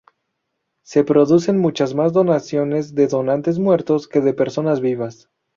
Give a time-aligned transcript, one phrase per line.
[0.83, 5.29] Se producen muchas más donaciones de donantes muertos que de personas vivas.